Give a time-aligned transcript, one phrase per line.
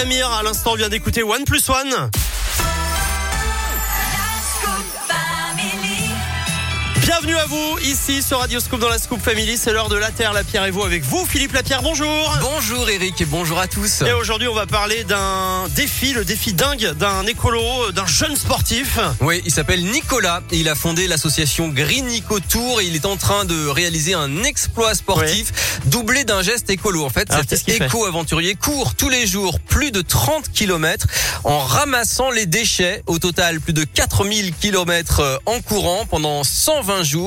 [0.00, 2.10] Amir, à l'instant, vient d'écouter One Plus One.
[7.28, 9.58] Bienvenue à vous, ici sur Radio Scoop dans la Scoop Family.
[9.58, 11.82] C'est l'heure de la Terre, la Pierre et vous avec vous, Philippe Lapierre.
[11.82, 12.38] Bonjour.
[12.40, 14.00] Bonjour Eric et bonjour à tous.
[14.00, 18.98] Et aujourd'hui, on va parler d'un défi, le défi dingue d'un écolo, d'un jeune sportif.
[19.20, 20.40] Oui, il s'appelle Nicolas.
[20.52, 24.44] Il a fondé l'association Green Nico Tour et il est en train de réaliser un
[24.44, 27.04] exploit sportif doublé d'un geste écolo.
[27.04, 31.06] En fait, Alors, cet éco-aventurier court tous les jours plus de 30 km
[31.44, 33.02] en ramassant les déchets.
[33.06, 37.17] Au total, plus de 4000 km en courant pendant 120 jours,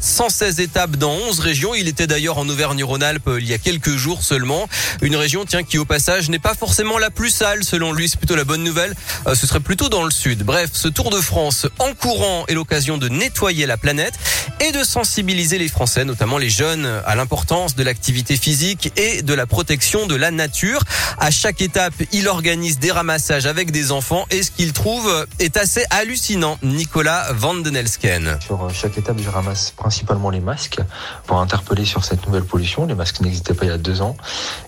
[0.00, 1.74] 116 étapes dans 11 régions.
[1.74, 4.68] Il était d'ailleurs en Auvergne-Rhône-Alpes il y a quelques jours seulement.
[5.00, 8.08] Une région, tiens, qui au passage n'est pas forcément la plus sale selon lui.
[8.08, 8.94] C'est plutôt la bonne nouvelle.
[9.26, 10.42] Euh, ce serait plutôt dans le sud.
[10.44, 14.14] Bref, ce Tour de France en courant est l'occasion de nettoyer la planète
[14.60, 19.34] et de sensibiliser les Français, notamment les jeunes, à l'importance de l'activité physique et de
[19.34, 20.82] la protection de la nature.
[21.18, 25.56] À chaque étape, il organise des ramassages avec des enfants et ce qu'il trouve est
[25.56, 26.58] assez hallucinant.
[26.62, 28.38] Nicolas Van den Elsken.
[28.44, 30.80] Sur euh, chaque étape, ramasse principalement les masques
[31.26, 32.86] pour interpeller sur cette nouvelle pollution.
[32.86, 34.16] Les masques n'existaient pas il y a deux ans.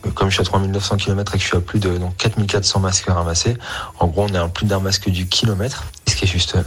[0.06, 2.16] Euh, Comme je suis à 3900 km et que je suis à plus de donc
[2.16, 3.56] 4400 masques à ramasser,
[3.98, 5.84] en gros, on est à plus d'un masque du kilomètre,
[6.26, 6.62] juste euh,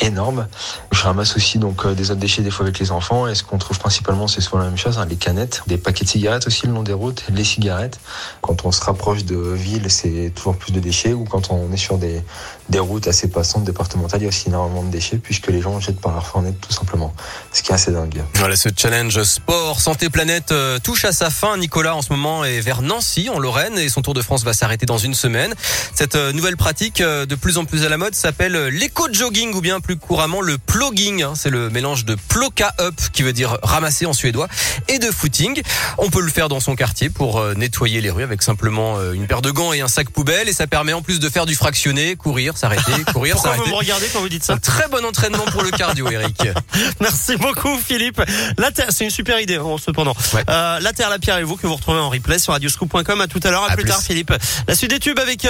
[0.00, 0.46] énorme.
[0.90, 3.26] Je ramasse aussi donc euh, des autres déchets des fois avec les enfants.
[3.26, 6.04] Et ce qu'on trouve principalement, c'est souvent la même chose, hein, les canettes, des paquets
[6.04, 8.00] de cigarettes aussi le long des routes, les cigarettes.
[8.40, 11.12] Quand on se rapproche de villes, c'est toujours plus de déchets.
[11.12, 12.22] Ou quand on est sur des,
[12.68, 15.78] des routes assez passantes départementales, il y a aussi énormément de déchets puisque les gens
[15.80, 17.12] jettent par leur fenêtre tout simplement.
[17.52, 18.22] Ce qui est assez dingue.
[18.34, 21.56] Voilà, ce challenge sport santé planète euh, touche à sa fin.
[21.56, 24.52] Nicolas en ce moment est vers Nancy en Lorraine et son Tour de France va
[24.52, 25.54] s'arrêter dans une semaine.
[25.94, 29.96] Cette nouvelle pratique de plus en plus à la mode s'appelle l'éco-jogging ou bien plus
[29.96, 31.22] couramment le plogging.
[31.22, 31.34] hein.
[31.36, 34.48] C'est le mélange de ploka up qui veut dire ramasser en suédois
[34.88, 35.62] et de footing.
[35.98, 39.12] On peut le faire dans son quartier pour euh, nettoyer les rues avec simplement euh,
[39.12, 41.46] une paire de gants et un sac poubelle et ça permet en plus de faire
[41.46, 43.70] du fractionné, courir, s'arrêter, courir, Pourquoi vous s'arrêter.
[43.70, 46.42] me regardez quand vous dites ça Un très bon entraînement pour le cardio, Eric.
[47.00, 48.20] Merci beaucoup, Philippe.
[48.58, 50.14] La Terre, c'est une super idée, hein, cependant.
[50.34, 50.42] Ouais.
[50.50, 53.20] Euh, la Terre, la Pierre et vous que vous retrouvez en replay sur radioscoop.com.
[53.20, 53.90] À tout à l'heure, à, À plus, plus.
[53.90, 54.32] tard, Philippe.
[54.66, 55.44] La suite des tubes avec